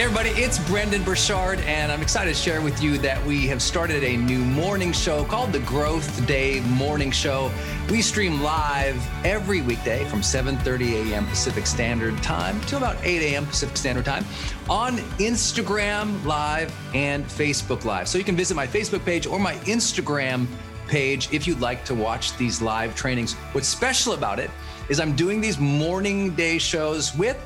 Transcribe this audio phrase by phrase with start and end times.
[0.00, 3.60] Hey, everybody, it's Brendon Burchard, and I'm excited to share with you that we have
[3.60, 7.52] started a new morning show called the Growth Day Morning Show.
[7.90, 8.96] We stream live
[9.26, 11.26] every weekday from 7:30 a.m.
[11.26, 13.44] Pacific Standard Time to about 8 a.m.
[13.44, 14.24] Pacific Standard Time
[14.70, 18.08] on Instagram Live and Facebook Live.
[18.08, 20.46] So you can visit my Facebook page or my Instagram
[20.88, 23.34] page if you'd like to watch these live trainings.
[23.52, 24.50] What's special about it
[24.88, 27.36] is I'm doing these morning day shows with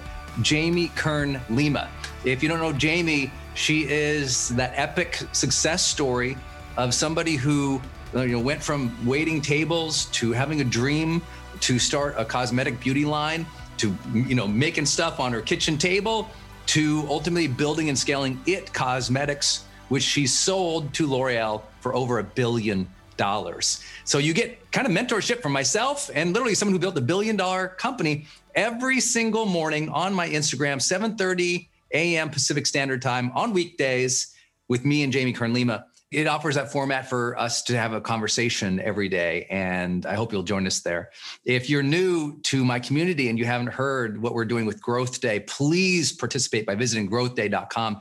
[0.42, 1.88] Jamie Kern Lima.
[2.24, 6.36] If you don't know Jamie, she is that epic success story
[6.76, 7.80] of somebody who
[8.14, 11.22] you know went from waiting tables to having a dream
[11.60, 13.46] to start a cosmetic beauty line
[13.76, 16.28] to you know making stuff on her kitchen table
[16.66, 22.24] to ultimately building and scaling IT Cosmetics which she sold to l'oreal for over a
[22.24, 26.96] billion dollars so you get kind of mentorship from myself and literally someone who built
[26.98, 33.30] a billion dollar company every single morning on my instagram 7.30 a.m pacific standard time
[33.34, 34.34] on weekdays
[34.68, 38.00] with me and jamie kern lima it offers that format for us to have a
[38.00, 39.46] conversation every day.
[39.50, 41.10] And I hope you'll join us there.
[41.44, 45.20] If you're new to my community and you haven't heard what we're doing with Growth
[45.20, 47.98] Day, please participate by visiting growthday.com.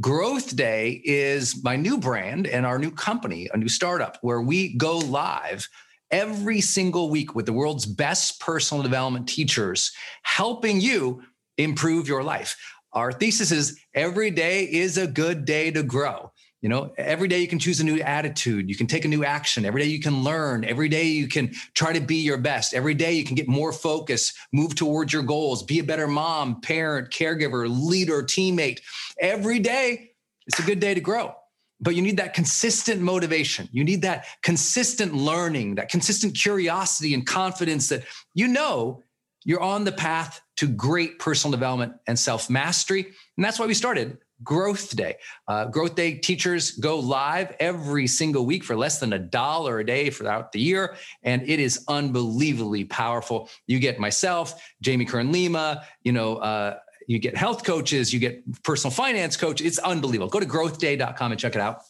[0.00, 4.74] Growth Day is my new brand and our new company, a new startup where we
[4.76, 5.68] go live
[6.10, 9.92] every single week with the world's best personal development teachers,
[10.22, 11.22] helping you
[11.58, 12.56] improve your life.
[12.92, 16.32] Our thesis is every day is a good day to grow.
[16.62, 18.68] You know, every day you can choose a new attitude.
[18.68, 19.64] You can take a new action.
[19.64, 20.64] Every day you can learn.
[20.64, 22.72] Every day you can try to be your best.
[22.74, 26.60] Every day you can get more focus, move towards your goals, be a better mom,
[26.62, 28.80] parent, caregiver, leader, teammate.
[29.20, 30.12] Every day
[30.46, 31.34] it's a good day to grow.
[31.80, 33.68] But you need that consistent motivation.
[33.70, 39.02] You need that consistent learning, that consistent curiosity and confidence that you know
[39.44, 43.06] you're on the path to great personal development and self mastery.
[43.36, 45.16] And that's why we started Growth Day.
[45.48, 49.86] Uh, Growth Day teachers go live every single week for less than a dollar a
[49.86, 50.96] day throughout the year.
[51.22, 53.48] And it is unbelievably powerful.
[53.66, 58.42] You get myself, Jamie Kern Lima, you know, uh, you get health coaches, you get
[58.64, 59.60] personal finance coach.
[59.60, 60.28] It's unbelievable.
[60.28, 61.82] Go to growthday.com and check it out.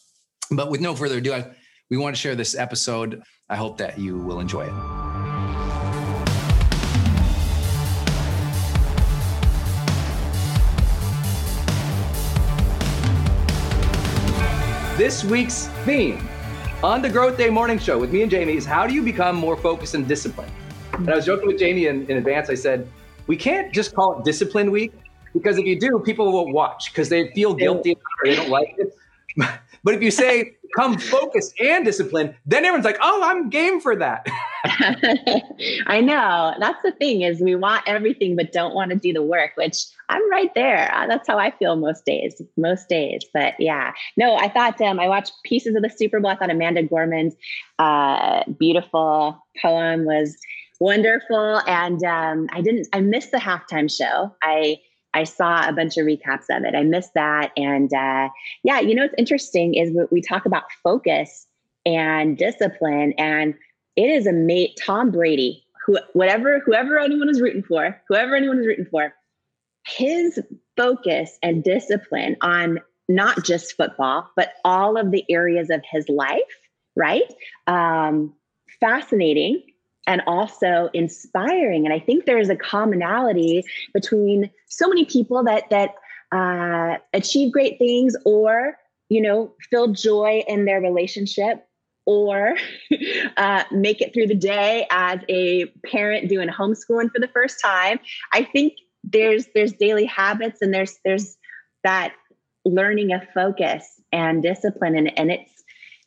[0.50, 1.50] But with no further ado, I,
[1.90, 3.22] we want to share this episode.
[3.48, 4.72] I hope that you will enjoy it.
[14.98, 16.26] This week's theme
[16.82, 19.36] on the Growth Day Morning Show with me and Jamie is how do you become
[19.36, 20.52] more focused and disciplined?
[20.92, 22.48] And I was joking with Jamie in, in advance.
[22.48, 22.88] I said,
[23.26, 24.92] we can't just call it Discipline Week
[25.36, 28.74] because if you do, people won't watch because they feel guilty or they don't like
[28.78, 28.94] it.
[29.84, 33.94] But if you say come focused and disciplined, then everyone's like, oh, I'm game for
[33.94, 34.26] that.
[35.86, 36.54] I know.
[36.58, 39.84] That's the thing is we want everything but don't want to do the work, which
[40.08, 40.92] I'm right there.
[40.92, 43.24] Uh, that's how I feel most days, most days.
[43.32, 46.32] But yeah, no, I thought um, I watched pieces of the Super Bowl.
[46.32, 47.36] I thought Amanda Gorman's
[47.78, 50.36] uh, beautiful poem was
[50.80, 51.60] wonderful.
[51.68, 54.34] And um, I didn't, I missed the halftime show.
[54.42, 54.78] I,
[55.16, 56.74] I saw a bunch of recaps of it.
[56.74, 57.50] I missed that.
[57.56, 58.28] And uh,
[58.62, 61.46] yeah, you know, what's interesting is we talk about focus
[61.86, 63.54] and discipline, and
[63.96, 68.58] it is a mate, Tom Brady, who, whatever, whoever anyone is rooting for, whoever anyone
[68.58, 69.14] is rooting for,
[69.86, 70.38] his
[70.76, 76.40] focus and discipline on not just football, but all of the areas of his life,
[76.94, 77.32] right?
[77.66, 78.34] Um,
[78.80, 79.62] fascinating
[80.06, 81.84] and also inspiring.
[81.84, 85.94] And I think there's a commonality between so many people that that
[86.32, 88.76] uh, achieve great things or
[89.08, 91.66] you know feel joy in their relationship
[92.04, 92.56] or
[93.36, 98.00] uh, make it through the day as a parent doing homeschooling for the first time
[98.32, 98.72] i think
[99.04, 101.36] there's there's daily habits and there's there's
[101.84, 102.12] that
[102.64, 105.55] learning of focus and discipline and, and it's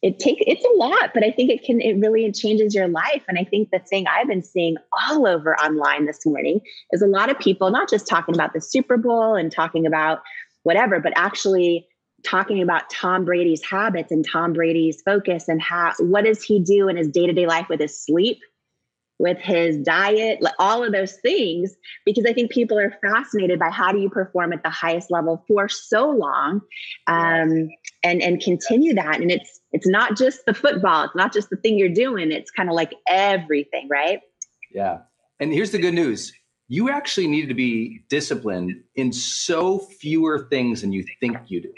[0.01, 3.23] it takes it's a lot but i think it can it really changes your life.
[3.27, 6.61] And i think the thing i've been seeing all over online this morning
[6.91, 10.21] is a lot of people not just talking about the super bowl and talking about
[10.63, 11.87] whatever but actually
[12.23, 16.87] talking about tom brady's habits and tom brady's focus and how what does he do
[16.87, 18.39] in his day-to-day life with his sleep
[19.19, 21.75] with his diet, all of those things,
[22.06, 25.44] because I think people are fascinated by how do you perform at the highest level
[25.48, 26.62] for so long,
[27.07, 27.69] um,
[28.04, 29.19] and and continue that.
[29.19, 32.31] And it's it's not just the football, it's not just the thing you're doing.
[32.31, 34.21] It's kind of like everything, right?
[34.74, 35.00] Yeah.
[35.40, 36.33] And here's the good news:
[36.69, 41.73] you actually need to be disciplined in so fewer things than you think you do.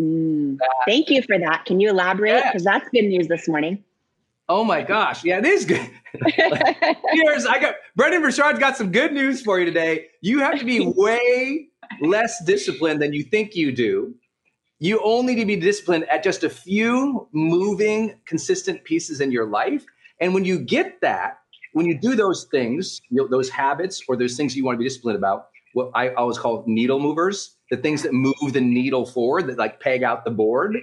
[0.00, 1.66] Mm, thank you for that.
[1.66, 2.42] Can you elaborate?
[2.44, 3.84] Because that's good news this morning.
[4.48, 5.24] Oh my gosh.
[5.24, 5.88] Yeah, it is good.
[7.12, 10.06] Here's I got Brendon Burchard's got some good news for you today.
[10.20, 11.68] You have to be way
[12.00, 14.14] less disciplined than you think you do.
[14.80, 19.46] You only need to be disciplined at just a few moving, consistent pieces in your
[19.46, 19.84] life.
[20.20, 21.38] And when you get that,
[21.72, 24.78] when you do those things, you know, those habits or those things you want to
[24.78, 29.06] be disciplined about, what I always call needle movers, the things that move the needle
[29.06, 30.76] forward, that like peg out the board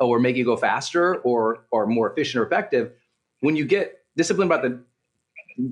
[0.00, 2.92] or make you go faster or or more efficient or effective
[3.40, 4.82] when you get disciplined about the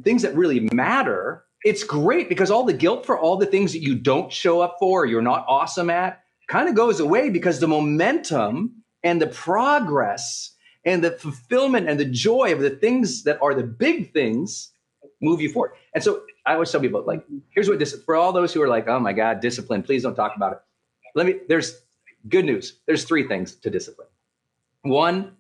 [0.03, 3.83] things that really matter, it's great because all the guilt for all the things that
[3.83, 7.69] you don't show up for, you're not awesome at, kind of goes away because the
[7.69, 10.55] momentum and the progress
[10.85, 14.71] and the fulfillment and the joy of the things that are the big things
[15.21, 15.73] move you forward.
[15.95, 18.69] And so I always tell people, like, here's what this for all those who are
[18.69, 20.59] like, oh my God, discipline, please don't talk about it.
[21.15, 21.81] Let me, there's
[22.29, 22.81] good news.
[22.87, 24.09] There's three things to discipline.
[24.83, 25.37] One,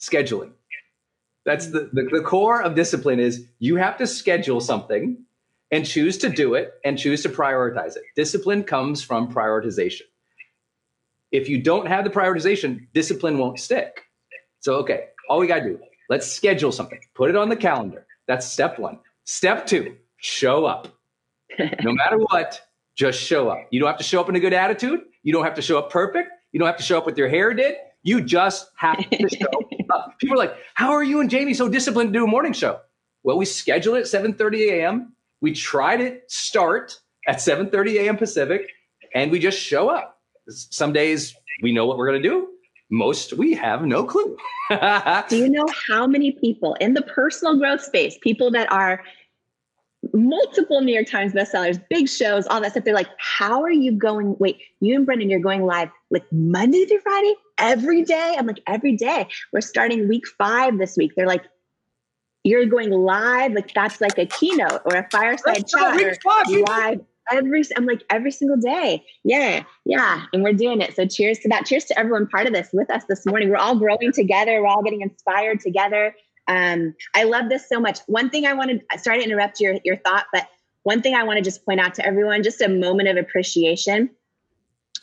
[0.00, 0.52] scheduling.
[1.44, 5.24] That's the, the, the core of discipline is you have to schedule something
[5.70, 8.02] and choose to do it and choose to prioritize it.
[8.16, 10.02] Discipline comes from prioritization.
[11.32, 14.02] If you don't have the prioritization, discipline won't stick.
[14.58, 18.06] So, okay, all we got to do, let's schedule something, put it on the calendar.
[18.26, 18.98] That's step one.
[19.24, 20.88] Step two, show up.
[21.82, 22.60] no matter what,
[22.94, 23.66] just show up.
[23.70, 25.00] You don't have to show up in a good attitude.
[25.22, 26.30] You don't have to show up perfect.
[26.52, 27.76] You don't have to show up with your hair did.
[28.02, 29.46] You just have to show
[29.92, 30.18] up.
[30.18, 32.80] People are like, how are you and Jamie so disciplined to do a morning show?
[33.22, 35.12] Well, we schedule it at 7.30 a.m.
[35.40, 38.16] We try to start at 7.30 a.m.
[38.16, 38.68] Pacific,
[39.14, 40.18] and we just show up.
[40.48, 42.48] Some days we know what we're going to do.
[42.90, 44.36] Most we have no clue.
[45.28, 49.04] do you know how many people in the personal growth space, people that are
[50.12, 52.84] multiple New York Times bestsellers, big shows, all that stuff.
[52.84, 54.36] They're like, how are you going?
[54.38, 58.34] Wait, you and Brendon, you're going live like Monday through Friday every day?
[58.38, 59.28] I'm like, every day.
[59.52, 61.12] We're starting week five this week.
[61.16, 61.44] They're like,
[62.42, 67.00] you're going live, like that's like a keynote or a fireside chat or live
[67.30, 69.04] every I'm like every single day.
[69.24, 70.24] Yeah, yeah.
[70.32, 70.94] And we're doing it.
[70.94, 71.66] So cheers to that.
[71.66, 73.50] Cheers to everyone part of this with us this morning.
[73.50, 74.60] We're all growing together.
[74.60, 76.14] We're all getting inspired together.
[76.48, 78.00] Um, I love this so much.
[78.06, 80.48] One thing I wanted, sorry to interrupt your, your thought, but
[80.82, 84.10] one thing I want to just point out to everyone, just a moment of appreciation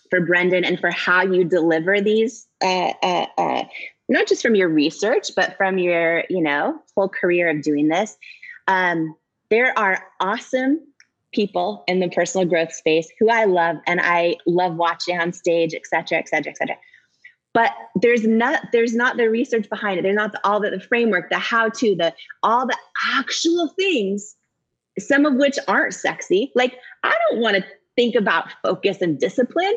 [0.10, 3.64] for Brendon and for how you deliver these, uh, uh, uh,
[4.10, 8.18] not just from your research, but from your, you know, whole career of doing this.
[8.68, 9.16] Um,
[9.50, 10.80] there are awesome
[11.34, 15.74] people in the personal growth space who I love and I love watching on stage,
[15.74, 16.78] et cetera, et cetera, et cetera.
[17.54, 20.04] But there's not there's not the research behind it.
[20.04, 22.78] There's not the, all the, the framework, the how to, the all the
[23.16, 24.36] actual things,
[25.00, 26.52] some of which aren't sexy.
[26.56, 29.76] Like I don't want to think about focus and discipline,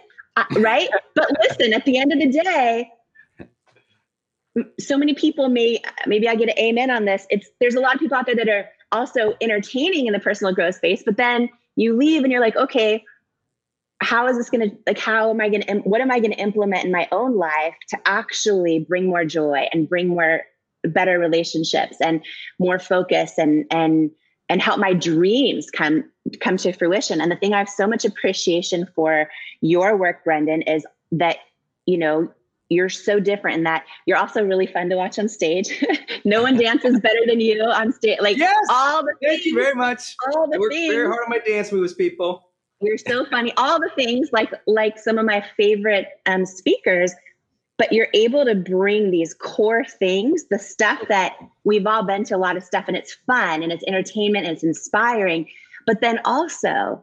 [0.57, 0.89] right?
[1.15, 2.91] but listen, at the end of the day,
[4.79, 7.27] so many people may maybe I get an amen on this.
[7.31, 10.53] It's there's a lot of people out there that are also entertaining in the personal
[10.53, 13.05] growth space, but then you leave and you're like, okay,
[14.01, 16.33] how is this going to like how am I going to what am I going
[16.33, 20.43] to implement in my own life to actually bring more joy and bring more
[20.85, 22.25] better relationships and
[22.59, 24.11] more focus and and
[24.51, 26.05] and help my dreams come
[26.41, 27.21] come to fruition.
[27.21, 29.31] And the thing I have so much appreciation for
[29.63, 31.37] your work, Brendon, is that
[31.87, 32.29] you know
[32.69, 35.83] you're so different in that you're also really fun to watch on stage.
[36.25, 38.19] no one dances better than you on stage.
[38.21, 40.17] Like yes, all the thank things, you very much.
[40.35, 40.93] All the I work things.
[40.93, 42.51] very hard on my dance moves, people.
[42.83, 43.53] You're so funny.
[43.57, 47.15] All the things like like some of my favorite um, speakers,
[47.81, 52.37] but you're able to bring these core things, the stuff that we've all been to
[52.37, 55.49] a lot of stuff, and it's fun and it's entertainment and it's inspiring.
[55.87, 57.03] But then also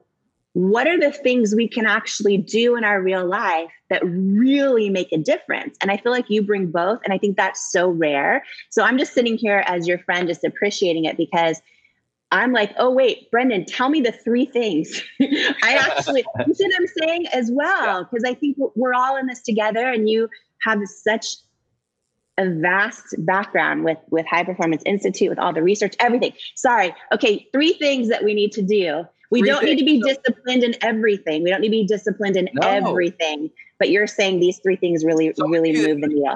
[0.54, 5.12] what are the things we can actually do in our real life that really make
[5.12, 5.78] a difference?
[5.82, 7.00] And I feel like you bring both.
[7.04, 8.44] And I think that's so rare.
[8.72, 11.62] So I'm just sitting here as your friend, just appreciating it because
[12.32, 15.02] I'm like, oh, wait, Brendon, tell me the three things.
[15.22, 18.06] I actually, you see what I'm saying as well?
[18.06, 20.28] Because I think we're all in this together and you
[20.62, 21.38] have such
[22.38, 27.48] a vast background with with high performance institute with all the research everything sorry okay
[27.52, 31.44] three things that we need to do we don't need to be disciplined in everything.
[31.44, 32.68] We don't need to be disciplined in no.
[32.68, 33.50] everything.
[33.80, 36.36] But you're saying these three things really, so really move the needle.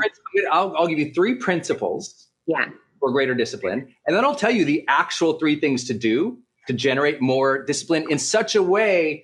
[0.52, 2.28] I'll, I'll give you three principles.
[2.48, 2.70] Yeah.
[3.00, 6.38] For greater discipline, and then I'll tell you the actual three things to do
[6.68, 9.24] to generate more discipline in such a way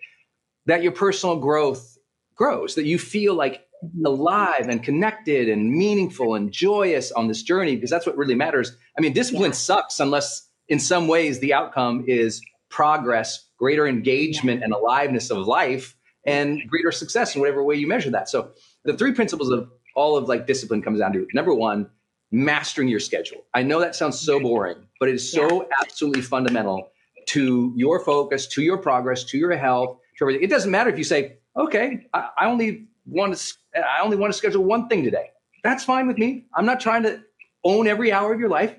[0.65, 1.96] that your personal growth
[2.37, 4.05] grows, that you feel like mm-hmm.
[4.05, 8.77] alive and connected and meaningful and joyous on this journey, because that's what really matters.
[8.97, 9.55] I mean, discipline yeah.
[9.57, 15.95] sucks unless in some ways the outcome is progress greater engagement and aliveness of life
[16.25, 18.29] and greater success in whatever way you measure that.
[18.29, 18.51] So
[18.83, 21.89] the three principles of all of like discipline comes down to number one,
[22.31, 23.41] mastering your schedule.
[23.53, 25.69] I know that sounds so boring, but it is so yeah.
[25.81, 26.91] absolutely fundamental
[27.27, 30.43] to your focus, to your progress, to your health, to everything.
[30.43, 34.31] It doesn't matter if you say, okay, I, I only want to, I only want
[34.31, 35.31] to schedule one thing today.
[35.63, 36.45] That's fine with me.
[36.53, 37.21] I'm not trying to
[37.63, 38.75] own every hour of your life,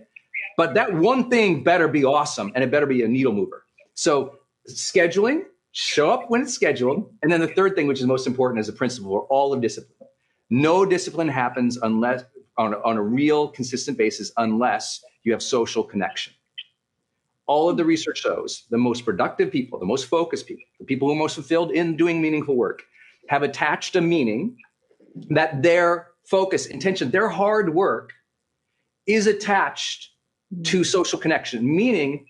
[0.56, 3.64] but that one thing better be awesome and it better be a needle mover.
[3.94, 4.37] So
[4.68, 5.42] scheduling,
[5.73, 7.12] show up when it's scheduled.
[7.23, 9.61] And then the third thing, which is most important is a principle for all of
[9.61, 10.08] discipline,
[10.50, 12.25] no discipline happens unless
[12.56, 16.32] on a, on a real consistent basis unless you have social connection.
[17.49, 21.09] All of the research shows the most productive people, the most focused people, the people
[21.09, 22.85] who are most fulfilled in doing meaningful work
[23.28, 24.57] have attached a meaning
[25.31, 28.12] that their focus, intention, their hard work
[29.07, 30.11] is attached
[30.64, 32.26] to social connection, meaning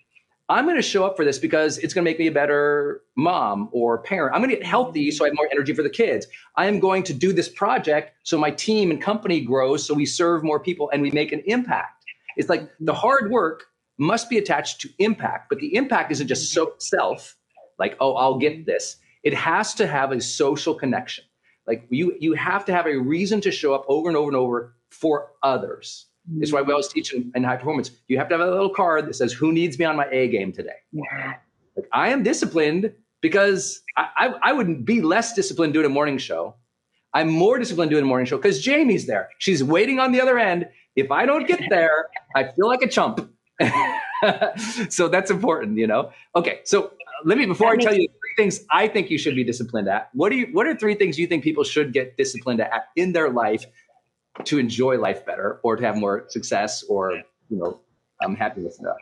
[0.49, 3.03] I'm going to show up for this because it's going to make me a better
[3.15, 4.33] mom or parent.
[4.33, 6.25] I'm going to get healthy so I have more energy for the kids.
[6.55, 10.07] I am going to do this project so my team and company grows so we
[10.07, 12.03] serve more people and we make an impact.
[12.35, 13.65] It's like the hard work
[13.99, 17.35] must be attached to impact, but the impact isn't just so self,
[17.77, 18.97] like, oh, I'll get this.
[19.23, 21.25] It has to have a social connection.
[21.67, 24.37] Like you, you have to have a reason to show up over and over and
[24.37, 26.07] over for others.
[26.29, 26.43] Mm-hmm.
[26.43, 27.91] It's why we always teach in, in, high performance.
[28.07, 30.27] You have to have a little card that says, "Who needs me on my A
[30.27, 31.35] game today?" Yeah.
[31.75, 36.17] Like, I am disciplined because I, I, I wouldn't be less disciplined doing a morning
[36.17, 36.55] show.
[37.13, 39.29] I'm more disciplined doing a morning show because Jamie's there.
[39.39, 40.67] She's waiting on the other end.
[40.95, 43.31] If I don't get there, I feel like a chump.
[44.89, 46.11] so that's important, you know.
[46.35, 46.89] Okay, so uh,
[47.25, 49.87] let me before that I tell you three things I think you should be disciplined
[49.89, 50.09] at.
[50.13, 50.47] What do you?
[50.51, 53.65] What are three things you think people should get disciplined at in their life
[54.45, 57.13] to enjoy life better, or to have more success, or
[57.49, 57.79] you know,
[58.23, 58.79] um, happiness?
[58.79, 58.97] Enough?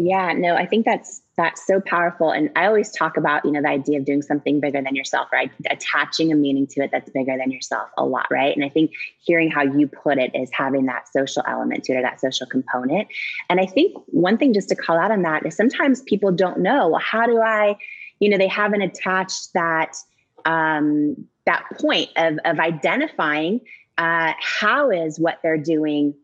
[0.00, 2.30] Yeah, no, I think that's that's so powerful.
[2.30, 5.26] And I always talk about, you know, the idea of doing something bigger than yourself,
[5.32, 5.50] right?
[5.70, 8.54] Attaching a meaning to it that's bigger than yourself a lot, right?
[8.54, 11.96] And I think hearing how you put it is having that social element to it
[11.96, 13.08] or that social component.
[13.50, 16.60] And I think one thing just to call out on that is sometimes people don't
[16.60, 17.76] know, well, how do I,
[18.20, 19.96] you know, they haven't attached that
[20.44, 23.60] um that point of of identifying
[23.98, 26.14] uh, how is what they're doing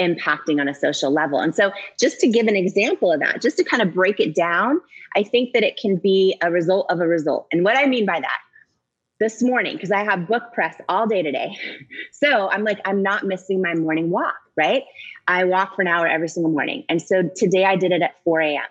[0.00, 1.38] impacting on a social level.
[1.38, 4.34] And so, just to give an example of that, just to kind of break it
[4.34, 4.80] down,
[5.16, 7.46] I think that it can be a result of a result.
[7.52, 8.38] And what I mean by that,
[9.22, 11.56] this morning, because I have book press all day today.
[12.12, 14.84] So I'm like, I'm not missing my morning walk, right?
[15.26, 16.84] I walk for an hour every single morning.
[16.88, 18.62] And so today I did it at 4 a.m.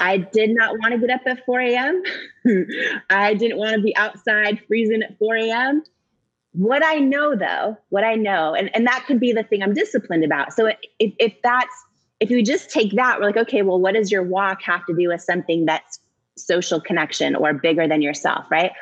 [0.00, 2.02] I did not want to get up at 4 a.m.
[3.10, 5.84] I didn't want to be outside freezing at 4 a.m.
[6.58, 9.74] What I know though, what I know, and, and that could be the thing I'm
[9.74, 10.52] disciplined about.
[10.52, 11.72] So if, if that's,
[12.18, 14.96] if you just take that, we're like, okay, well, what does your walk have to
[14.96, 16.00] do with something that's
[16.36, 18.72] social connection or bigger than yourself, right?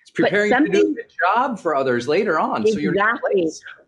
[0.00, 2.62] It's preparing to do a good job for others later on.
[2.66, 2.72] Exactly.
[2.72, 2.94] So you're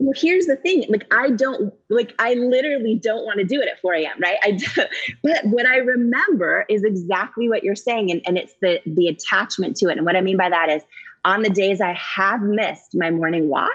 [0.01, 0.85] well, here's the thing.
[0.91, 4.21] Like I don't like I literally don't want to do it at 4 a.m.
[4.21, 4.37] Right.
[4.45, 4.67] I do,
[5.23, 8.11] but what I remember is exactly what you're saying.
[8.11, 9.97] And, and it's the the attachment to it.
[9.97, 10.83] And what I mean by that is
[11.25, 13.71] on the days I have missed my morning walk,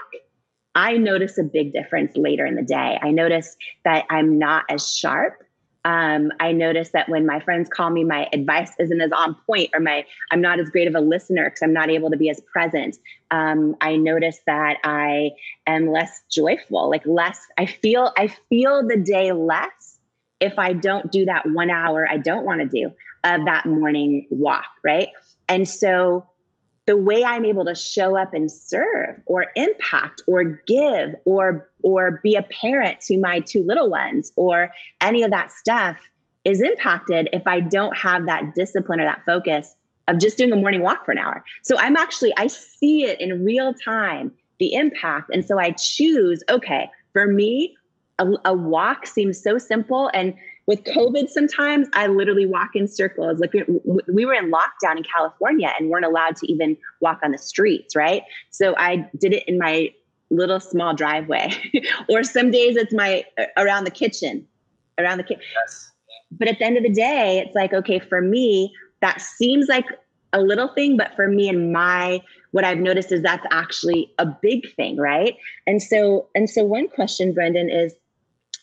[0.74, 2.98] I notice a big difference later in the day.
[3.00, 5.42] I notice that I'm not as sharp.
[5.86, 9.70] Um, I notice that when my friends call me, my advice isn't as on point,
[9.72, 12.28] or my I'm not as great of a listener because I'm not able to be
[12.28, 12.98] as present.
[13.30, 15.30] Um, I notice that I
[15.66, 17.38] am less joyful, like less.
[17.56, 19.98] I feel I feel the day less
[20.40, 22.92] if I don't do that one hour I don't want to do
[23.24, 25.08] of that morning walk, right?
[25.48, 26.26] And so
[26.86, 32.20] the way I'm able to show up and serve or impact or give or or
[32.22, 34.70] be a parent to my two little ones or
[35.00, 35.96] any of that stuff
[36.44, 39.74] is impacted if I don't have that discipline or that focus
[40.06, 41.44] of just doing a morning walk for an hour.
[41.62, 46.42] So I'm actually I see it in real time the impact and so I choose
[46.48, 47.76] okay, for me
[48.18, 50.34] a, a walk seems so simple and
[50.66, 53.38] with COVID, sometimes I literally walk in circles.
[53.38, 57.38] Like we were in lockdown in California and weren't allowed to even walk on the
[57.38, 58.22] streets, right?
[58.50, 59.92] So I did it in my
[60.30, 61.52] little small driveway,
[62.08, 63.24] or some days it's my
[63.56, 64.46] around the kitchen,
[64.98, 65.42] around the kitchen.
[65.54, 65.92] Yes.
[66.32, 69.86] But at the end of the day, it's like, okay, for me, that seems like
[70.32, 74.26] a little thing, but for me and my what I've noticed is that's actually a
[74.26, 75.36] big thing, right?
[75.66, 77.92] And so, and so one question, Brendon, is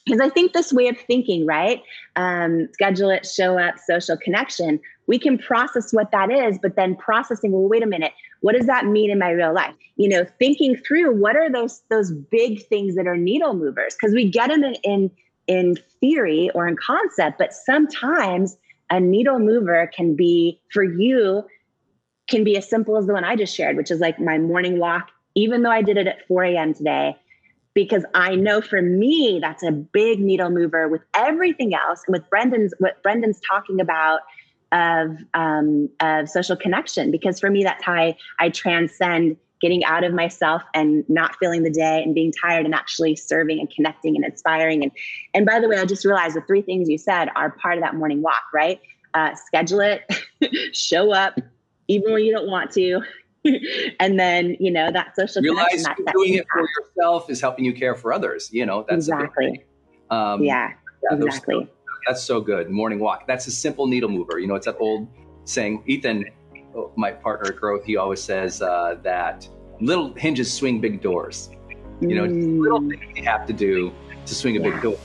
[0.06, 1.82] because I think this way of thinking, right?
[2.16, 4.80] Um, schedule it, show up, social connection.
[5.08, 8.66] We can process what that is, but then processing, well, wait a minute, what does
[8.66, 9.76] that mean in my real life?
[9.96, 13.96] You know, thinking through what are those those big things that are needle movers?
[13.96, 15.12] Because we get them in, in
[15.48, 18.58] in theory or in concept, but sometimes
[18.90, 21.44] a needle mover can be for you
[22.30, 24.80] can be as simple as the one I just shared, which is like my morning
[24.80, 25.10] walk.
[25.36, 26.74] Even though I did it at 4 a.m.
[26.74, 27.18] today,
[27.74, 32.30] because I know for me that's a big needle mover with everything else and with
[32.30, 34.22] Brendon's what Brendon's talking about
[34.72, 40.04] of um, of social connection because for me that's how I, I transcend getting out
[40.04, 44.16] of myself and not feeling the day and being tired and actually serving and connecting
[44.18, 44.84] and inspiring.
[44.84, 44.92] And
[45.34, 47.84] and by the way I just realized the three things you said are part of
[47.84, 48.80] that morning walk right?
[49.14, 50.02] Uh, schedule it
[50.76, 51.40] show up
[51.88, 53.02] even when you don't want to
[54.00, 57.66] and then you know that social realize that, that doing it for yourself is helping
[57.66, 59.64] you care for others you know that's exactly.
[60.10, 60.72] um, yeah,
[61.10, 61.70] yeah exactly.
[62.08, 63.28] that's so good morning walk.
[63.28, 65.08] That's a simple needle mover you know it's that old
[65.46, 66.26] saying ethan
[66.96, 69.48] my partner at growth he always says uh, that
[69.80, 71.50] little hinges swing big doors.
[72.02, 72.60] You know mm.
[72.62, 73.94] little things you have to do
[74.26, 74.72] to swing a yeah.
[74.72, 74.98] big door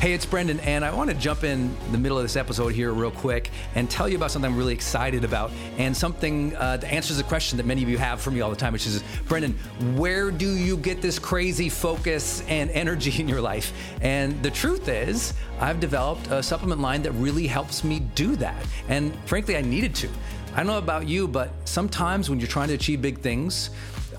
[0.00, 2.90] Hey, it's Brendon, and I want to jump in the middle of this episode here
[2.94, 6.90] real quick and tell you about something I'm really excited about and something uh, that
[6.90, 9.04] answers a question that many of you have for me all the time, which is
[9.28, 9.52] Brendon,
[9.96, 13.74] where do you get this crazy focus and energy in your life?
[14.00, 18.56] And the truth is, I've developed a supplement line that really helps me do that.
[18.88, 20.08] And frankly, I needed to.
[20.54, 23.68] I don't know about you, but sometimes when you're trying to achieve big things,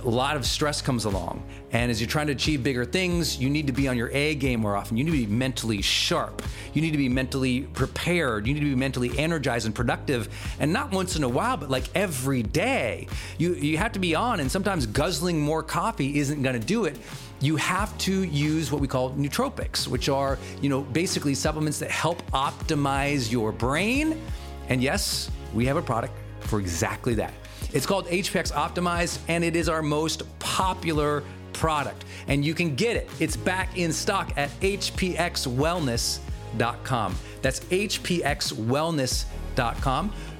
[0.03, 1.43] a lot of stress comes along.
[1.71, 4.35] And as you're trying to achieve bigger things, you need to be on your A
[4.35, 4.97] game more often.
[4.97, 6.41] You need to be mentally sharp.
[6.73, 8.47] You need to be mentally prepared.
[8.47, 10.29] You need to be mentally energized and productive.
[10.59, 13.07] And not once in a while, but like every day.
[13.37, 14.39] You, you have to be on.
[14.39, 16.97] And sometimes guzzling more coffee isn't going to do it
[17.41, 21.89] you have to use what we call nootropics, which are, you know, basically supplements that
[21.89, 24.21] help optimize your brain.
[24.69, 27.33] And yes, we have a product for exactly that.
[27.73, 32.05] It's called HPX Optimized, and it is our most popular product.
[32.27, 33.09] And you can get it.
[33.19, 37.15] It's back in stock at hpxwellness.com.
[37.41, 39.40] That's hpxwellness.com.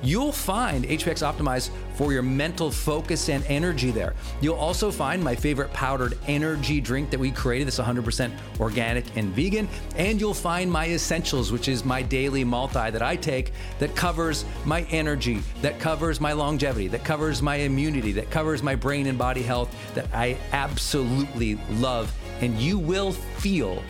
[0.03, 4.15] You'll find HPX Optimized for your mental focus and energy there.
[4.41, 9.31] You'll also find my favorite powdered energy drink that we created that's 100% organic and
[9.33, 9.69] vegan.
[9.95, 14.43] And you'll find my essentials, which is my daily multi that I take that covers
[14.65, 19.17] my energy, that covers my longevity, that covers my immunity, that covers my brain and
[19.17, 22.11] body health that I absolutely love.
[22.41, 23.83] And you will feel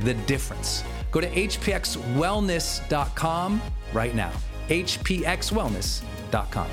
[0.00, 0.82] the difference.
[1.10, 4.32] Go to hpxwellness.com right now
[4.68, 6.68] hpxwellness.com.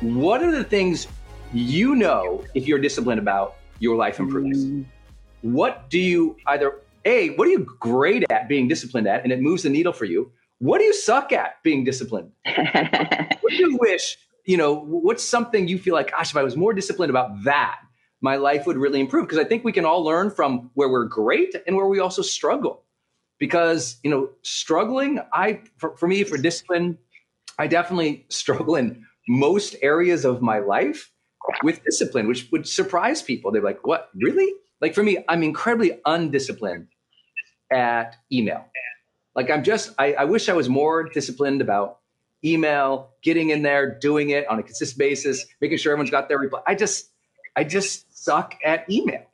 [0.00, 1.06] What are the things
[1.52, 4.64] you know if you're disciplined about your life improves?
[4.64, 4.84] Mm.
[5.42, 9.40] What do you either A, what are you great at being disciplined at and it
[9.40, 10.32] moves the needle for you?
[10.58, 12.30] What do you suck at being disciplined?
[12.44, 16.56] what do you wish, you know, what's something you feel like, gosh, if I was
[16.56, 17.80] more disciplined about that,
[18.20, 19.26] my life would really improve?
[19.26, 22.22] Because I think we can all learn from where we're great and where we also
[22.22, 22.84] struggle
[23.42, 26.96] because you know struggling i for, for me for discipline
[27.58, 31.10] i definitely struggle in most areas of my life
[31.64, 33.50] with discipline which would surprise people.
[33.50, 34.10] They're like what?
[34.14, 34.52] Really?
[34.80, 36.86] Like for me i'm incredibly undisciplined
[37.68, 38.64] at email.
[39.34, 41.98] Like i'm just i, I wish i was more disciplined about
[42.44, 46.38] email getting in there doing it on a consistent basis making sure everyone's got their
[46.38, 46.60] reply.
[46.64, 47.10] I just
[47.56, 49.26] i just suck at email.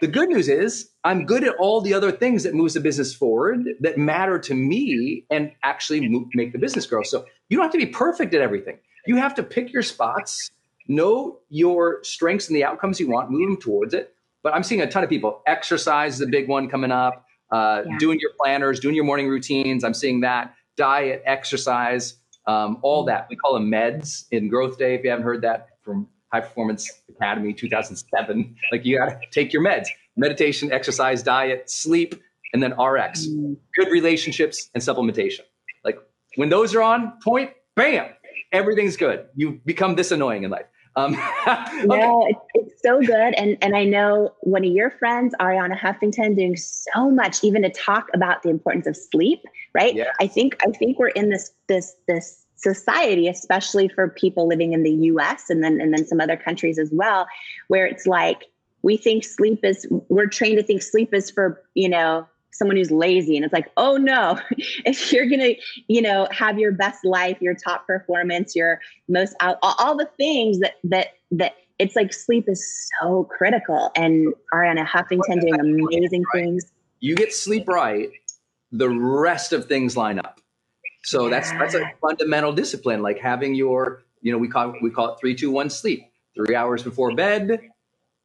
[0.00, 3.12] The good news is I'm good at all the other things that moves the business
[3.12, 7.02] forward that matter to me and actually move, make the business grow.
[7.02, 8.78] So you don't have to be perfect at everything.
[9.06, 10.52] You have to pick your spots,
[10.86, 14.14] know your strengths and the outcomes you want, move them towards it.
[14.44, 15.42] But I'm seeing a ton of people.
[15.46, 17.26] Exercise is a big one coming up.
[17.50, 17.98] Uh, yeah.
[17.98, 19.84] Doing your planners, doing your morning routines.
[19.84, 20.54] I'm seeing that.
[20.76, 22.14] Diet, exercise,
[22.46, 23.26] um, all that.
[23.28, 24.94] We call them meds in Growth Day.
[24.94, 28.56] If you haven't heard that from High Performance Academy 2007.
[28.70, 32.14] Like you got to take your meds meditation, exercise, diet, sleep,
[32.52, 33.26] and then RX.
[33.26, 33.56] Mm.
[33.74, 35.40] Good relationships and supplementation.
[35.84, 35.98] Like
[36.36, 38.10] when those are on point, bam,
[38.52, 39.26] everything's good.
[39.34, 40.66] You become this annoying in life.
[40.94, 41.14] Um,
[41.46, 41.86] okay.
[41.86, 43.34] No, it's so good.
[43.34, 47.70] And and I know one of your friends, Arianna Huffington, doing so much even to
[47.70, 49.42] talk about the importance of sleep,
[49.74, 49.94] right?
[49.94, 50.12] Yeah.
[50.20, 54.82] I think I think we're in this this this society, especially for people living in
[54.82, 57.26] the US and then and then some other countries as well,
[57.68, 58.44] where it's like
[58.82, 62.90] we think sleep is we're trained to think sleep is for, you know, someone who's
[62.90, 64.38] lazy and it's like oh no
[64.84, 65.52] if you're gonna
[65.88, 70.60] you know have your best life your top performance your most out all the things
[70.60, 76.70] that that that it's like sleep is so critical and arianna huffington doing amazing things
[77.00, 78.10] you get sleep right
[78.70, 80.42] the rest of things line up
[81.04, 81.30] so yeah.
[81.30, 85.20] that's that's a fundamental discipline, like having your, you know, we call we call it
[85.20, 86.08] three, two, one sleep.
[86.34, 87.60] Three hours before bed,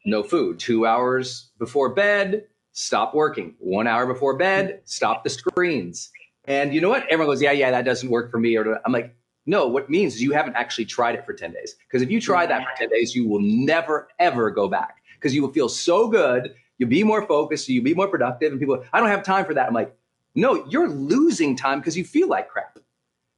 [0.06, 0.60] no food.
[0.60, 3.56] Two hours before bed, stop working.
[3.60, 6.12] One hour before bed, stop the screens.
[6.46, 7.06] And you know what?
[7.10, 8.56] Everyone goes, yeah, yeah, that doesn't work for me.
[8.56, 11.76] Or I'm like, no, what means is you haven't actually tried it for 10 days.
[11.88, 15.02] Because if you try that for 10 days, you will never, ever go back.
[15.16, 16.54] Because you will feel so good.
[16.78, 17.68] You'll be more focused.
[17.68, 18.52] You'll be more productive.
[18.52, 19.68] And people, I don't have time for that.
[19.68, 19.94] I'm like,
[20.36, 22.78] no, you're losing time because you feel like crap.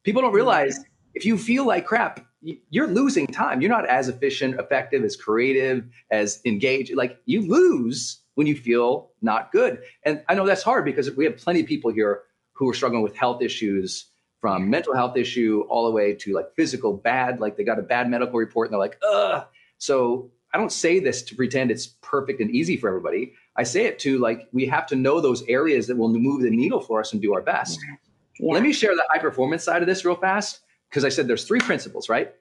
[0.04, 0.80] People don't realize
[1.14, 3.62] if you feel like crap, you're losing time.
[3.62, 6.94] You're not as efficient, effective, as creative, as engaged.
[6.96, 9.82] Like you lose when you feel not good.
[10.04, 12.22] And I know that's hard because we have plenty of people here
[12.54, 14.06] who are struggling with health issues
[14.40, 17.82] from mental health issue all the way to like physical bad, like they got a
[17.84, 19.46] bad medical report and they're like, ugh.
[19.78, 23.34] So I don't say this to pretend it's perfect and easy for everybody.
[23.58, 26.50] I say it to like we have to know those areas that will move the
[26.50, 27.80] needle for us and do our best.
[27.86, 27.96] Yeah.
[28.40, 28.54] Yeah.
[28.54, 31.46] Let me share the high performance side of this real fast because I said there's
[31.46, 32.34] three principles, right?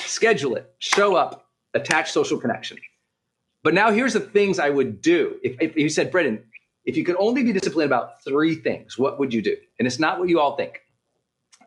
[0.00, 2.78] Schedule it, show up, attach social connection.
[3.62, 5.38] But now here's the things I would do.
[5.42, 6.44] If, if you said, Brendon,
[6.84, 9.56] if you could only be disciplined about three things, what would you do?
[9.78, 10.80] And it's not what you all think.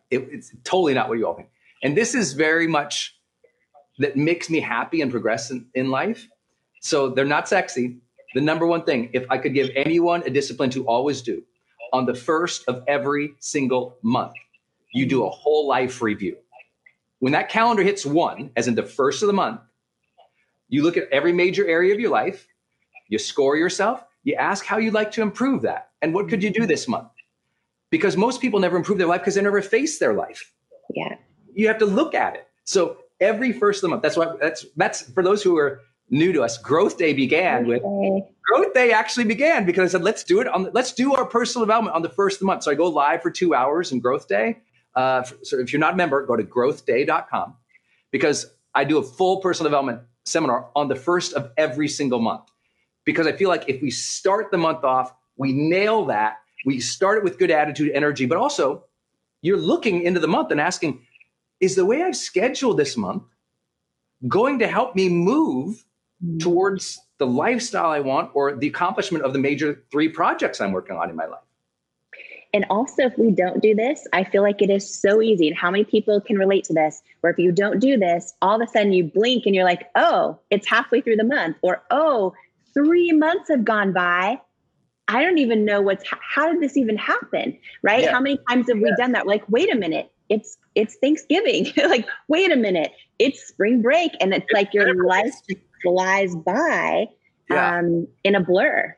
[0.09, 1.49] It, it's totally not what you all think.
[1.83, 3.15] And this is very much
[3.99, 6.27] that makes me happy and progress in, in life.
[6.81, 7.97] So they're not sexy,
[8.33, 11.43] the number one thing, if I could give anyone a discipline to always do
[11.91, 14.33] on the first of every single month,
[14.93, 16.37] you do a whole life review.
[17.19, 19.61] when that calendar hits one, as in the first of the month,
[20.69, 22.47] you look at every major area of your life,
[23.07, 25.89] you score yourself, you ask how you'd like to improve that.
[26.01, 27.09] And what could you do this month?
[27.89, 30.53] Because most people never improve their life because they never face their life.
[30.95, 31.15] Yeah.
[31.53, 32.47] You have to look at it.
[32.63, 36.31] So every first of the month, that's why that's that's for those who are new
[36.33, 36.57] to us.
[36.57, 40.69] Growth Day began with Growth Day actually began because I said, let's do it on,
[40.73, 42.63] let's do our personal development on the first of the month.
[42.63, 44.59] So I go live for two hours in Growth Day.
[44.95, 47.55] Uh, so if you're not a member, go to growthday.com
[48.11, 52.43] because I do a full personal development seminar on the first of every single month.
[53.05, 57.17] Because I feel like if we start the month off, we nail that, we start
[57.17, 58.83] it with good attitude, energy, but also
[59.41, 61.01] you're looking into the month and asking,
[61.59, 63.23] is the way I've scheduled this month
[64.27, 65.85] going to help me move
[66.23, 66.39] mm.
[66.39, 70.97] towards the lifestyle I want or the accomplishment of the major three projects I'm working
[70.97, 71.39] on in my life?
[72.53, 75.47] And also, if we don't do this, I feel like it is so easy.
[75.47, 77.01] And how many people can relate to this?
[77.21, 79.89] Where if you don't do this, all of a sudden you blink and you're like,
[79.95, 82.33] oh, it's halfway through the month, or oh,
[82.73, 84.39] three months have gone by.
[85.07, 87.57] I don't even know what's how did this even happen?
[87.83, 88.03] Right?
[88.03, 88.13] Yeah.
[88.13, 89.27] How many times have we done that?
[89.27, 91.71] Like, wait a minute, it's it's Thanksgiving.
[91.77, 95.33] like, wait a minute, it's spring break, and it's, it's like your life
[95.83, 97.07] flies by
[97.49, 97.79] yeah.
[97.79, 98.95] um, in a blur.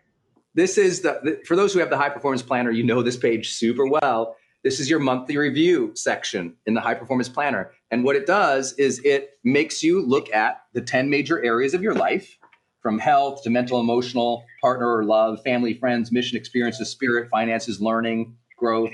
[0.53, 3.53] This is the, for those who have the high performance planner, you know this page
[3.53, 4.35] super well.
[4.63, 7.71] This is your monthly review section in the high performance planner.
[7.89, 11.81] And what it does is it makes you look at the 10 major areas of
[11.81, 12.37] your life
[12.81, 18.35] from health to mental, emotional, partner or love, family, friends, mission, experiences, spirit, finances, learning,
[18.57, 18.91] growth.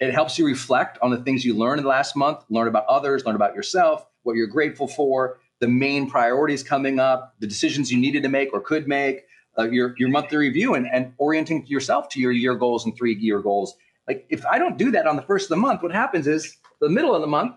[0.00, 2.86] It helps you reflect on the things you learned in the last month, learn about
[2.86, 7.90] others, learn about yourself, what you're grateful for, the main priorities coming up, the decisions
[7.90, 9.24] you needed to make or could make,
[9.58, 13.14] uh, your your monthly review and, and orienting yourself to your year goals and three
[13.16, 13.74] year goals.
[14.06, 16.56] Like if I don't do that on the first of the month, what happens is
[16.80, 17.54] the middle of the month,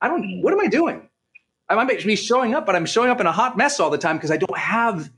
[0.00, 0.42] I don't.
[0.42, 1.08] What am I doing?
[1.68, 3.98] I might be showing up, but I'm showing up in a hot mess all the
[3.98, 5.10] time because I don't have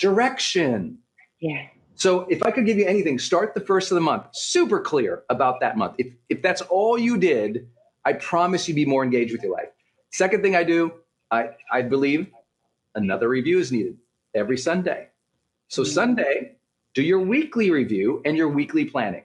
[0.00, 0.98] direction.
[1.40, 1.66] Yeah.
[1.94, 5.24] So if I could give you anything, start the first of the month, super clear
[5.28, 5.96] about that month.
[5.98, 7.68] If if that's all you did,
[8.04, 9.68] I promise you'd be more engaged with your life.
[10.10, 10.92] Second thing I do,
[11.30, 12.28] I I believe
[12.94, 13.98] another review is needed
[14.34, 15.09] every Sunday.
[15.70, 16.56] So Sunday,
[16.94, 19.22] do your weekly review and your weekly planning.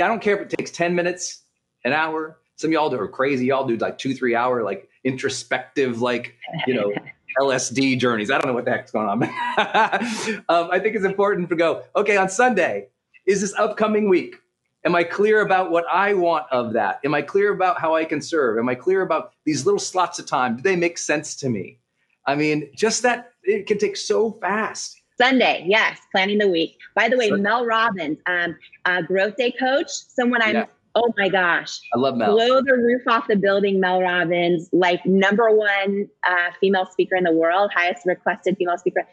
[0.00, 1.42] I don't care if it takes 10 minutes,
[1.84, 2.38] an hour.
[2.54, 3.46] Some of y'all do are crazy.
[3.46, 6.36] Y'all do like two, three hour, like introspective, like,
[6.68, 6.92] you know,
[7.40, 8.30] LSD journeys.
[8.30, 9.24] I don't know what the heck's going on.
[10.48, 12.86] um, I think it's important to go, okay, on Sunday,
[13.26, 14.36] is this upcoming week?
[14.84, 17.00] Am I clear about what I want of that?
[17.04, 18.56] Am I clear about how I can serve?
[18.58, 20.58] Am I clear about these little slots of time?
[20.58, 21.80] Do they make sense to me?
[22.24, 25.02] I mean, just that it can take so fast.
[25.18, 26.78] Sunday, yes, planning the week.
[26.94, 27.42] By the way, Sunday.
[27.42, 30.54] Mel Robbins, um, uh, growth day coach, someone I'm.
[30.54, 30.66] Yeah.
[30.94, 31.78] Oh my gosh!
[31.94, 32.32] I love Mel.
[32.32, 33.80] Blow the roof off the building.
[33.80, 39.06] Mel Robbins, like number one uh, female speaker in the world, highest requested female speaker.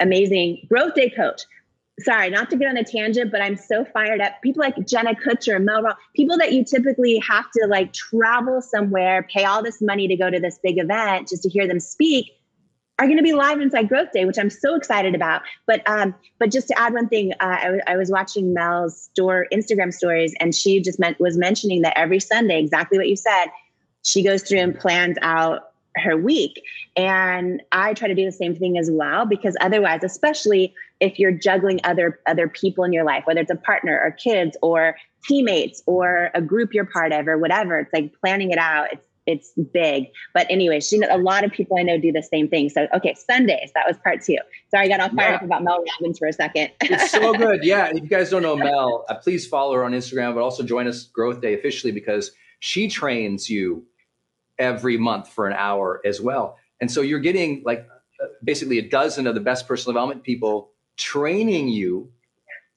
[0.00, 1.42] Amazing growth day coach.
[2.00, 4.32] Sorry, not to get on a tangent, but I'm so fired up.
[4.42, 9.26] People like Jenna Kutcher, Mel Robbins, people that you typically have to like travel somewhere,
[9.30, 12.32] pay all this money to go to this big event just to hear them speak
[12.98, 15.42] are going to be live inside Growth Day, which I'm so excited about.
[15.66, 19.02] But um, but just to add one thing, uh, I, w- I was watching Mel's
[19.02, 23.16] store Instagram stories, and she just meant was mentioning that every Sunday, exactly what you
[23.16, 23.46] said,
[24.02, 26.62] she goes through and plans out her week,
[26.96, 31.32] and I try to do the same thing as well because otherwise, especially if you're
[31.32, 35.82] juggling other other people in your life, whether it's a partner or kids or teammates
[35.86, 38.88] or a group you're part of or whatever, it's like planning it out.
[38.92, 40.06] It's it's big.
[40.34, 42.68] But anyway, she a lot of people I know do the same thing.
[42.68, 44.38] So okay, Sundays that was part two.
[44.70, 45.36] Sorry, I got all fired yeah.
[45.36, 46.70] up about Mel Robbins for a second.
[46.80, 47.64] it's so good.
[47.64, 50.62] Yeah, if you guys don't know Mel, uh, please follow her on Instagram, but also
[50.62, 53.84] join us Growth Day officially because she trains you
[54.58, 56.56] every month for an hour as well.
[56.80, 57.86] And so you're getting like
[58.22, 62.10] uh, basically a dozen of the best personal development people training you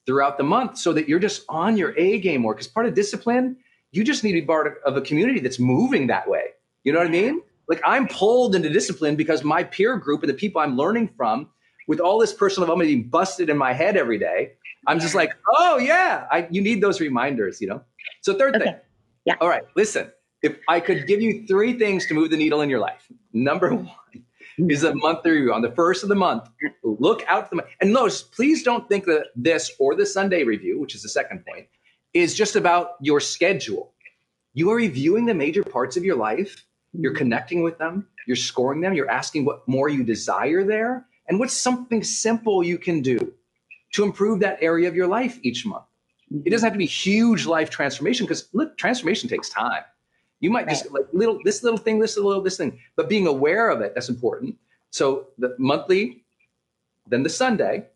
[0.06, 2.54] throughout the month so that you're just on your A game more.
[2.54, 3.56] Because part of discipline
[3.92, 6.44] you just need to be part of a community that's moving that way.
[6.84, 7.42] You know what I mean?
[7.68, 11.48] Like I'm pulled into discipline because my peer group and the people I'm learning from,
[11.88, 14.52] with all this personal development being busted in my head every day,
[14.86, 17.82] I'm just like, oh yeah, I, you need those reminders, you know.
[18.22, 18.64] So third okay.
[18.64, 18.74] thing,
[19.24, 19.34] yeah.
[19.40, 20.10] All right, listen.
[20.42, 23.74] If I could give you three things to move the needle in your life, number
[23.74, 24.70] one mm-hmm.
[24.70, 26.48] is a monthly review on the first of the month.
[26.82, 30.80] Look out for the and notice, please don't think that this or the Sunday review,
[30.80, 31.66] which is the second point,
[32.12, 33.92] is just about your schedule.
[34.54, 37.18] You are reviewing the major parts of your life, you're mm-hmm.
[37.18, 41.56] connecting with them, you're scoring them, you're asking what more you desire there, and what's
[41.56, 43.32] something simple you can do
[43.92, 45.84] to improve that area of your life each month.
[46.32, 46.46] Mm-hmm.
[46.46, 49.82] It doesn't have to be huge life transformation because look, transformation takes time.
[50.40, 53.68] You might just like little this little thing, this little this thing, but being aware
[53.68, 54.56] of it, that's important.
[54.90, 56.24] So the monthly,
[57.06, 57.86] then the Sunday,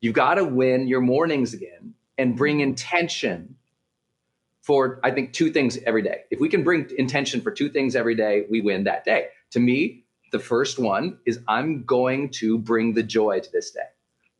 [0.00, 3.56] you've got to win your mornings again and bring intention
[4.60, 6.20] for I think two things every day.
[6.30, 9.26] If we can bring intention for two things every day, we win that day.
[9.50, 13.80] To me, the first one is I'm going to bring the joy to this day.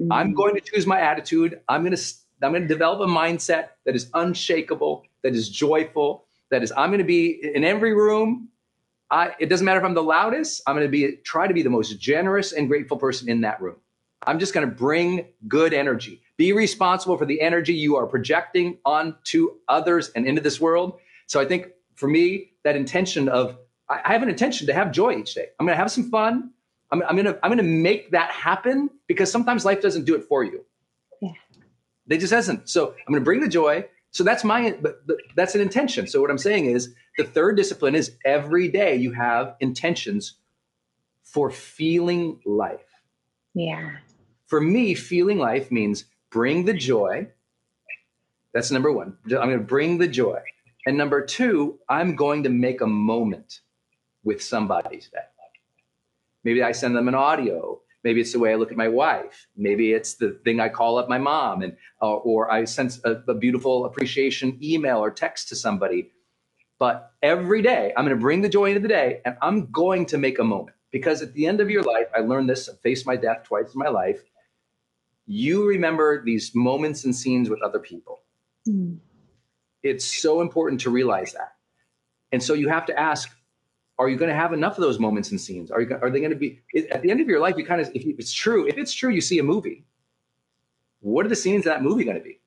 [0.00, 0.12] Mm-hmm.
[0.12, 1.60] I'm going to choose my attitude.
[1.68, 2.02] I'm going to
[2.40, 6.90] I'm going to develop a mindset that is unshakable, that is joyful, that is I'm
[6.90, 8.48] going to be in every room.
[9.10, 10.62] I, it doesn't matter if I'm the loudest.
[10.68, 13.60] I'm going to be try to be the most generous and grateful person in that
[13.60, 13.76] room.
[14.24, 16.22] I'm just going to bring good energy.
[16.42, 20.98] Be responsible for the energy you are projecting onto others and into this world.
[21.28, 23.56] So I think for me, that intention of
[23.88, 25.46] I have an intention to have joy each day.
[25.60, 26.50] I'm going to have some fun.
[26.90, 30.16] I'm, I'm going to I'm going to make that happen because sometimes life doesn't do
[30.16, 30.64] it for you.
[31.20, 31.30] Yeah.
[32.08, 32.68] They just hasn't.
[32.68, 33.86] So I'm going to bring the joy.
[34.10, 36.08] So that's my but, but that's an intention.
[36.08, 40.34] So what I'm saying is the third discipline is every day you have intentions
[41.22, 42.90] for feeling life.
[43.54, 43.98] Yeah.
[44.48, 47.28] For me, feeling life means bring the joy.
[48.52, 49.16] That's number one.
[49.26, 50.40] I'm going to bring the joy.
[50.86, 53.60] And number two, I'm going to make a moment
[54.24, 55.18] with somebody today.
[56.42, 57.80] Maybe I send them an audio.
[58.02, 59.46] Maybe it's the way I look at my wife.
[59.56, 63.12] Maybe it's the thing I call up my mom, and uh, or I send a,
[63.28, 66.10] a beautiful appreciation email or text to somebody.
[66.80, 70.06] But every day, I'm going to bring the joy into the day, and I'm going
[70.06, 72.68] to make a moment because at the end of your life, I learned this.
[72.68, 74.24] I faced my death twice in my life.
[75.26, 78.20] You remember these moments and scenes with other people.
[78.68, 78.98] Mm.
[79.82, 81.54] It's so important to realize that,
[82.30, 83.30] and so you have to ask
[83.98, 85.70] are you going to have enough of those moments and scenes?
[85.70, 87.56] Are you are they going to be at the end of your life?
[87.56, 89.84] You kind of if it's true, if it's true, you see a movie.
[91.00, 92.40] What are the scenes of that movie going to be?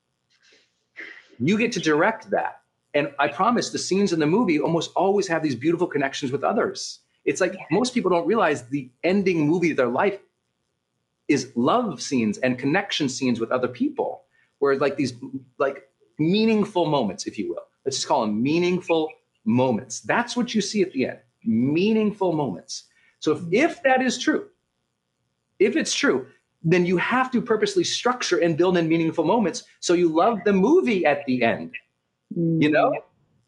[1.39, 2.61] You get to direct that,
[2.93, 6.43] and I promise the scenes in the movie almost always have these beautiful connections with
[6.43, 6.99] others.
[7.25, 10.19] It's like most people don't realize the ending movie of their life
[11.27, 14.23] is love scenes and connection scenes with other people,
[14.59, 15.13] where like these
[15.57, 15.83] like
[16.19, 17.63] meaningful moments, if you will.
[17.85, 19.09] Let's just call them meaningful
[19.43, 20.01] moments.
[20.01, 22.85] That's what you see at the end meaningful moments.
[23.19, 24.47] So if, if that is true,
[25.59, 26.27] if it's true,
[26.63, 30.53] then you have to purposely structure and build in meaningful moments so you love the
[30.53, 31.75] movie at the end.
[32.35, 32.91] You know?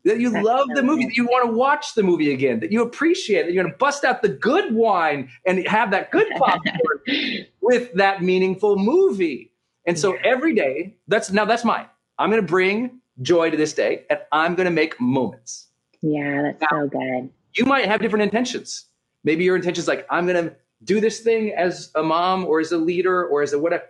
[0.08, 2.82] That you love the movie, that you want to watch the movie again, that you
[2.82, 7.00] appreciate, that you're going to bust out the good wine and have that good popcorn
[7.62, 9.52] with that meaningful movie.
[9.86, 11.86] And so every day, that's now that's mine.
[12.18, 15.68] I'm going to bring joy to this day and I'm going to make moments.
[16.02, 18.86] Yeah, that's now, so good you might have different intentions.
[19.24, 22.60] Maybe your intention is like, I'm going to do this thing as a mom or
[22.60, 23.84] as a leader or as a whatever.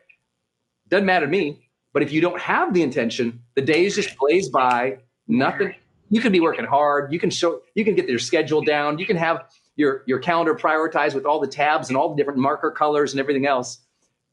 [0.88, 1.70] Doesn't matter to me.
[1.94, 5.00] But if you don't have the intention, the days just blaze by.
[5.28, 5.76] Nothing.
[6.10, 7.12] You can be working hard.
[7.12, 7.62] You can show.
[7.76, 8.98] You can get your schedule down.
[8.98, 12.40] You can have your your calendar prioritized with all the tabs and all the different
[12.40, 13.80] marker colors and everything else.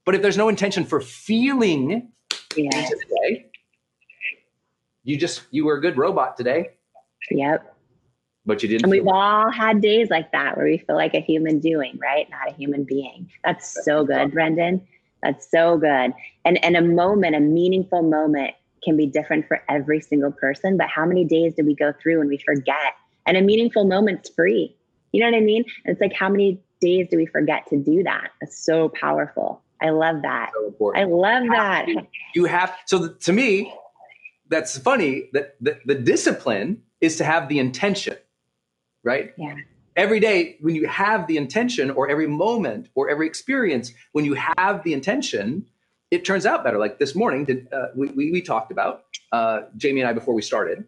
[0.05, 2.11] But if there's no intention for feeling
[2.57, 2.91] yes.
[2.91, 3.47] today,
[5.03, 6.71] you just you were a good robot today.
[7.31, 7.75] Yep
[8.47, 8.85] but you didn't.
[8.85, 12.29] And we've all had days like that where we feel like a human doing, right?
[12.31, 13.31] Not a human being.
[13.43, 14.87] That's so good, Brendon.
[15.23, 16.13] That's so good.
[16.45, 18.55] And and a moment, a meaningful moment
[18.85, 20.77] can be different for every single person.
[20.77, 22.95] But how many days do we go through and we forget?
[23.27, 24.77] And a meaningful moment's free.
[25.13, 25.65] You know what I mean?
[25.85, 28.31] it's like how many days do we forget to do that?
[28.41, 29.63] It's so powerful.
[29.81, 30.51] I love that.
[30.79, 31.87] So I love that.
[32.35, 33.73] You have so to me,
[34.49, 38.17] that's funny that the, the discipline is to have the intention
[39.05, 39.33] right?
[39.37, 39.55] Yeah.
[39.97, 44.37] Every day, when you have the intention, or every moment, or every experience, when you
[44.57, 45.67] have the intention,
[46.11, 46.79] it turns out better.
[46.79, 50.35] Like this morning, did, uh, we, we, we, talked about, uh, Jamie and I, before
[50.35, 50.85] we started,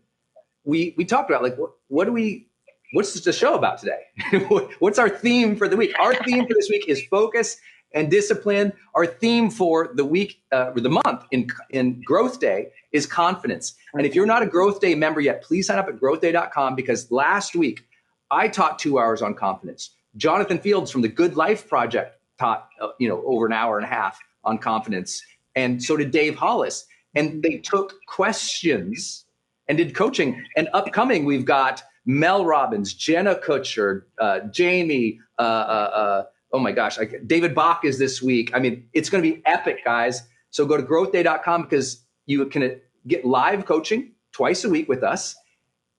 [0.64, 2.48] we, we talked about like, what, what do we,
[2.92, 4.00] what's the show about today?
[4.78, 5.94] what's our theme for the week?
[5.98, 7.58] Our theme for this week is focus
[7.94, 8.72] and discipline.
[8.94, 13.74] Our theme for the week, uh, or the month in, in Growth Day is confidence.
[13.94, 17.10] And if you're not a Growth Day member yet, please sign up at growthday.com because
[17.10, 17.84] last week
[18.30, 19.90] I taught two hours on confidence.
[20.16, 23.84] Jonathan Fields from the Good Life Project taught, uh, you know, over an hour and
[23.84, 25.22] a half on confidence.
[25.54, 26.86] And so did Dave Hollis.
[27.14, 29.24] And they took questions
[29.68, 30.44] and did coaching.
[30.56, 36.72] And upcoming, we've got Mel Robbins, Jenna Kutcher, uh, Jamie, uh, uh, uh oh my
[36.72, 38.50] gosh, I, David Bach is this week.
[38.54, 40.22] I mean, it's going to be epic, guys.
[40.50, 45.34] So go to growthday.com because you can get live coaching twice a week with us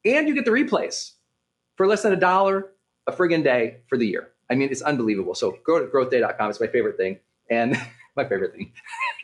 [0.06, 1.12] and you get the replays
[1.76, 2.72] for less than a dollar
[3.08, 4.30] a friggin' day for the year.
[4.50, 5.36] I mean, it's unbelievable.
[5.36, 6.50] So go to growthday.com.
[6.50, 7.20] It's my favorite thing.
[7.50, 7.78] And
[8.18, 8.72] my favorite thing.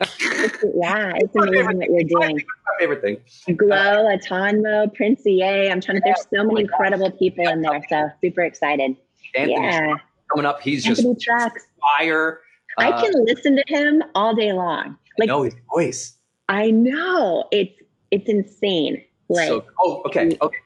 [0.80, 2.36] yeah, it's amazing what you're doing.
[2.36, 3.56] my favorite thing.
[3.56, 5.70] Glow, uh, Atonmo, Prince EA.
[5.70, 6.02] I'm trying to.
[6.04, 7.84] There's so many incredible people in there.
[7.88, 8.96] So super excited.
[9.34, 9.94] Anthony yeah.
[10.30, 10.62] coming up.
[10.62, 11.66] He's Anthony just Trucks.
[11.98, 12.40] fire.
[12.78, 14.96] I uh, can listen to him all day long.
[15.18, 16.16] Like, I know his voice.
[16.48, 17.78] I know it's
[18.10, 19.02] it's insane.
[19.28, 20.58] Like, so, oh, okay, okay.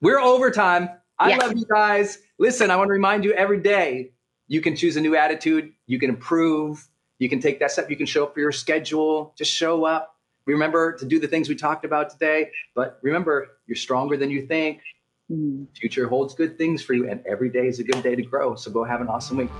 [0.00, 0.90] We're overtime.
[1.18, 2.18] I love you guys.
[2.38, 4.12] Listen, I want to remind you every day
[4.48, 5.72] you can choose a new attitude.
[5.86, 6.88] You can improve.
[7.20, 7.90] You can take that step.
[7.90, 9.34] You can show up for your schedule.
[9.36, 10.16] Just show up.
[10.46, 12.50] Remember to do the things we talked about today.
[12.74, 14.80] But remember, you're stronger than you think.
[15.30, 15.66] Mm.
[15.76, 18.54] Future holds good things for you, and every day is a good day to grow.
[18.54, 19.50] So go have an awesome week.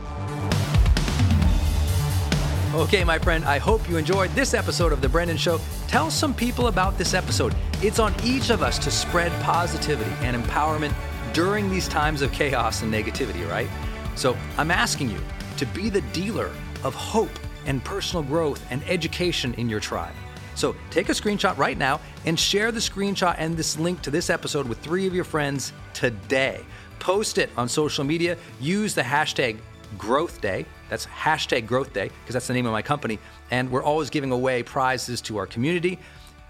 [2.74, 5.61] Okay, my friend, I hope you enjoyed this episode of The Brendon Show.
[5.86, 7.54] Tell some people about this episode.
[7.82, 10.94] It's on each of us to spread positivity and empowerment
[11.34, 13.68] during these times of chaos and negativity, right?
[14.16, 15.20] So I'm asking you
[15.58, 16.50] to be the dealer
[16.84, 17.28] of hope
[17.66, 20.14] and personal growth and education in your tribe.
[20.54, 24.30] So take a screenshot right now and share the screenshot and this link to this
[24.30, 26.64] episode with three of your friends today.
[26.98, 28.36] Post it on social media.
[28.61, 29.58] Use the hashtag
[29.96, 33.18] growth day that's hashtag growth day, because that's the name of my company.
[33.50, 35.98] And we're always giving away prizes to our community.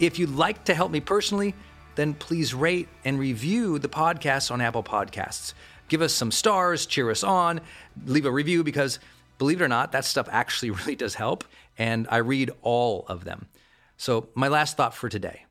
[0.01, 1.55] If you'd like to help me personally,
[1.95, 5.53] then please rate and review the podcast on Apple Podcasts.
[5.89, 7.61] Give us some stars, cheer us on,
[8.07, 8.99] leave a review because
[9.41, 11.43] believe it or not, that stuff actually really does help.
[11.77, 13.49] And I read all of them.
[13.97, 15.47] So, my last thought for today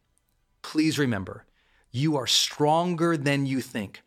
[0.61, 1.45] please remember
[1.91, 4.01] you are stronger than you think,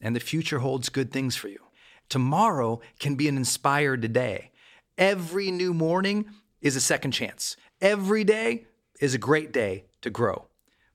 [0.00, 1.60] and the future holds good things for you.
[2.08, 4.50] Tomorrow can be an inspired day.
[4.96, 6.26] Every new morning
[6.60, 7.56] is a second chance.
[7.80, 8.66] Every day
[9.00, 10.46] is a great day to grow.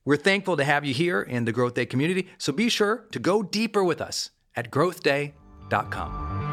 [0.03, 3.19] We're thankful to have you here in the Growth Day community, so be sure to
[3.19, 6.52] go deeper with us at growthday.com.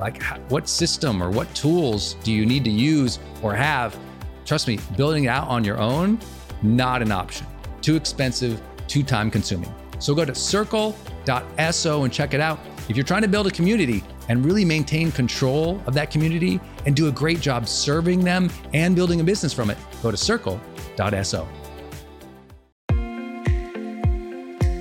[0.00, 3.96] Like, what system or what tools do you need to use or have?
[4.44, 6.18] Trust me, building it out on your own,
[6.62, 7.46] not an option.
[7.80, 9.72] Too expensive, too time consuming.
[9.98, 12.58] So go to circle.so and check it out.
[12.88, 16.94] If you're trying to build a community and really maintain control of that community and
[16.94, 21.48] do a great job serving them and building a business from it, go to circle.so.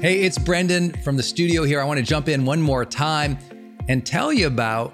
[0.02, 1.80] Hey, it's Brendon from the studio here.
[1.80, 3.38] I want to jump in one more time
[3.88, 4.94] and tell you about